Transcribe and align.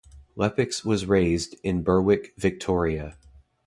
Leppitsch 0.35 0.83
was 0.83 1.05
raised 1.05 1.55
in 1.61 1.83
Berwick, 1.83 2.33
Victoria. 2.35 3.17